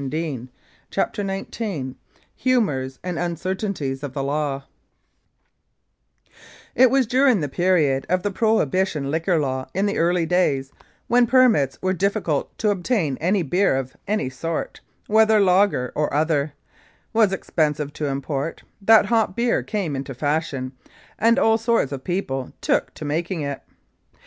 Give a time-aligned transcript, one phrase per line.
[0.00, 0.48] 280
[0.90, 1.94] CHAPTER XIX
[2.36, 4.62] HUMOURS AND UNCERTAINTIES OF THE LAW
[6.74, 10.72] IT was during the period of the prohibition liquor law in the early days,
[11.06, 16.54] when permits were difficult to obtain and beer of any sort, whether lager or other,
[17.12, 20.72] was expen sive to import, that hop beer came into fashion,
[21.18, 23.60] and all sorts of people took to making it.